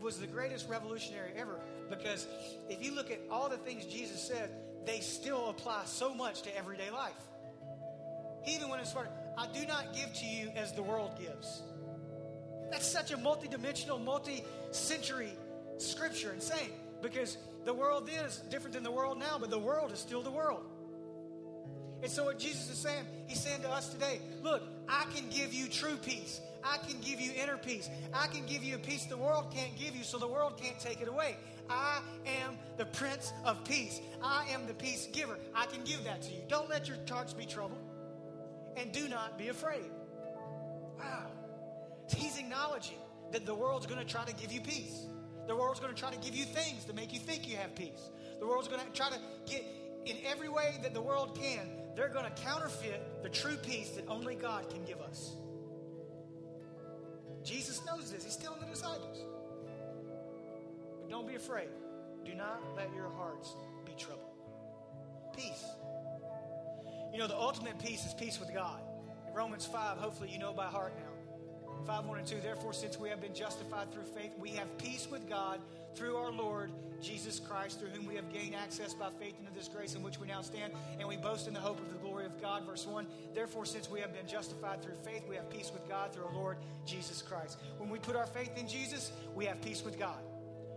[0.00, 2.26] was the greatest revolutionary ever because
[2.68, 4.50] if you look at all the things Jesus said,
[4.86, 7.12] they still apply so much to everyday life.
[8.46, 11.62] Even went as far, I do not give to you as the world gives.
[12.70, 15.32] That's such a multi-dimensional, multi-century
[15.78, 16.70] scripture and saying
[17.02, 20.30] because the world is different than the world now, but the world is still the
[20.30, 20.62] world.
[22.02, 25.52] And so, what Jesus is saying, He's saying to us today, look, I can give
[25.52, 26.40] you true peace.
[26.62, 27.88] I can give you inner peace.
[28.12, 30.78] I can give you a peace the world can't give you, so the world can't
[30.78, 31.36] take it away.
[31.70, 32.00] I
[32.44, 34.00] am the Prince of Peace.
[34.22, 35.38] I am the peace giver.
[35.54, 36.40] I can give that to you.
[36.48, 37.82] Don't let your hearts be troubled.
[38.76, 39.90] And do not be afraid.
[40.98, 41.26] Wow.
[42.16, 42.98] He's acknowledging
[43.32, 45.06] that the world's going to try to give you peace.
[45.46, 47.74] The world's going to try to give you things to make you think you have
[47.74, 48.10] peace.
[48.38, 49.64] The world's going to try to get,
[50.04, 54.04] in every way that the world can, they're going to counterfeit the true peace that
[54.08, 55.32] only God can give us.
[57.44, 58.24] Jesus knows this.
[58.24, 59.18] He's telling the disciples.
[61.00, 61.68] But don't be afraid.
[62.24, 63.54] Do not let your hearts
[63.86, 64.26] be troubled.
[65.34, 65.64] Peace.
[67.12, 68.80] You know, the ultimate peace is peace with God.
[69.26, 71.07] In Romans 5, hopefully you know by heart now.
[71.86, 72.40] 5 1 and 2.
[72.40, 75.60] Therefore, since we have been justified through faith, we have peace with God
[75.94, 76.70] through our Lord
[77.00, 80.18] Jesus Christ, through whom we have gained access by faith into this grace in which
[80.18, 82.64] we now stand, and we boast in the hope of the glory of God.
[82.66, 86.12] Verse 1 Therefore, since we have been justified through faith, we have peace with God
[86.12, 86.56] through our Lord
[86.86, 87.58] Jesus Christ.
[87.78, 90.18] When we put our faith in Jesus, we have peace with God.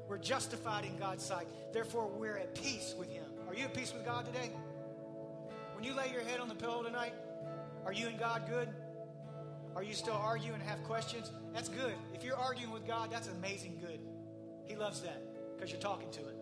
[0.08, 1.47] We're justified in God's sight.
[1.72, 3.24] Therefore, we're at peace with Him.
[3.47, 4.52] Are you at peace with God today?
[5.76, 7.14] When you lay your head on the pillow tonight,
[7.86, 8.70] are you and God good?
[9.76, 11.32] Are you still arguing and have questions?
[11.53, 11.93] That's good.
[12.13, 13.99] If you're arguing with God, that's amazing good.
[14.65, 15.22] He loves that
[15.55, 16.36] because you're talking to Him.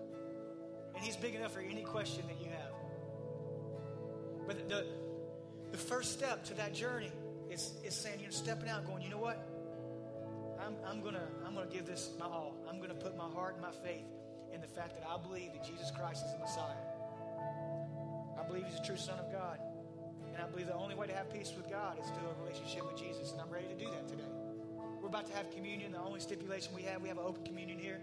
[0.96, 2.74] And He's big enough for any question that you have.
[4.48, 4.88] But the,
[5.72, 7.12] the first step to that journey
[7.52, 9.48] is, is saying, you're stepping out, going, you know what?
[10.60, 12.56] I'm, I'm going to I'm gonna give this my all.
[12.68, 14.06] I'm going to put my heart and my faith
[14.54, 16.76] in the fact that I believe that Jesus Christ is the Messiah.
[18.40, 19.60] I believe He's the true Son of God.
[20.40, 22.88] And I believe the only way to have peace with God is through a relationship
[22.88, 23.34] with Jesus.
[23.34, 24.24] And I'm ready to do that today.
[25.02, 25.92] We're about to have communion.
[25.92, 28.00] The only stipulation we have, we have an open communion here,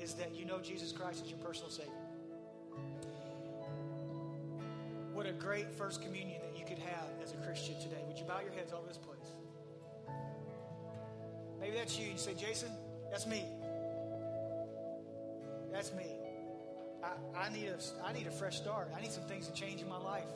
[0.00, 1.90] is that you know Jesus Christ is your personal Savior.
[5.12, 8.04] What a great first communion that you could have as a Christian today.
[8.06, 9.34] Would you bow your heads over this place?
[11.58, 12.12] Maybe that's you.
[12.12, 12.70] You say, Jason,
[13.10, 13.42] that's me.
[15.72, 16.06] That's me.
[17.02, 18.92] I, I, need a, I need a fresh start.
[18.96, 20.28] I need some things to change in my life.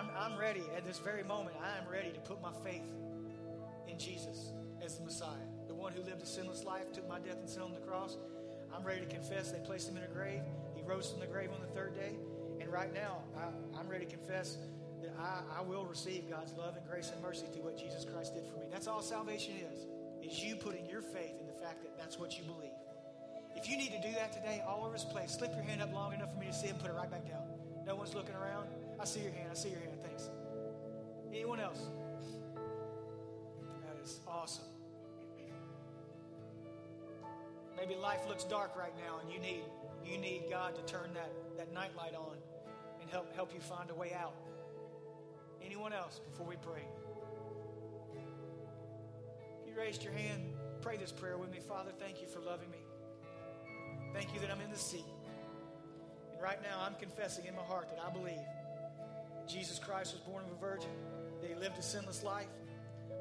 [0.00, 1.56] I'm, I'm ready at this very moment.
[1.62, 2.88] I am ready to put my faith
[3.86, 7.36] in Jesus as the Messiah, the one who lived a sinless life, took my death
[7.38, 8.16] and sin on the cross.
[8.74, 10.40] I'm ready to confess they placed him in a grave.
[10.74, 12.16] He rose from the grave on the third day.
[12.60, 14.56] And right now, I, am ready to confess
[15.02, 18.34] that I, I will receive God's love and grace and mercy through what Jesus Christ
[18.34, 18.66] did for me.
[18.72, 19.86] That's all salvation is,
[20.26, 22.72] is you putting your faith in the fact that that's what you believe.
[23.54, 25.92] If you need to do that today, all over this place, slip your hand up
[25.92, 27.42] long enough for me to see it and put it right back down.
[27.84, 28.68] No one's looking around.
[29.00, 29.48] I see your hand.
[29.50, 29.98] I see your hand.
[30.04, 30.28] Thanks.
[31.32, 31.80] Anyone else?
[33.86, 34.64] That is awesome.
[37.76, 39.62] Maybe life looks dark right now and you need
[40.04, 42.36] you need God to turn that, that night light on
[43.00, 44.34] and help help you find a way out.
[45.64, 46.84] Anyone else before we pray?
[49.66, 50.42] You raised your hand,
[50.82, 51.60] pray this prayer with me.
[51.66, 52.78] Father, thank you for loving me.
[54.12, 55.04] Thank you that I'm in the seat.
[56.32, 58.40] And right now I'm confessing in my heart that I believe
[59.50, 60.90] Jesus Christ was born of a virgin,
[61.40, 62.46] that he lived a sinless life.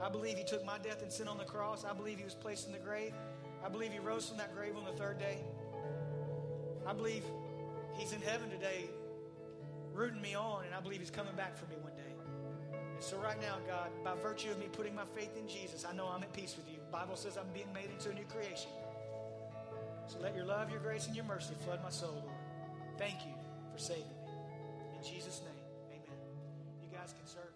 [0.01, 1.84] I believe he took my death and sin on the cross.
[1.84, 3.13] I believe he was placed in the grave.
[3.65, 5.38] I believe he rose from that grave on the third day.
[6.86, 7.23] I believe
[7.97, 8.89] he's in heaven today
[9.93, 12.13] rooting me on, and I believe he's coming back for me one day.
[12.93, 15.95] And so right now, God, by virtue of me putting my faith in Jesus, I
[15.95, 16.77] know I'm at peace with you.
[16.77, 18.71] The Bible says I'm being made into a new creation.
[20.07, 22.38] So let your love, your grace, and your mercy flood my soul, Lord.
[22.97, 23.34] Thank you
[23.73, 24.97] for saving me.
[24.97, 25.59] In Jesus' name
[27.26, 27.48] serve.